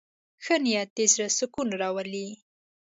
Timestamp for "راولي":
1.81-2.27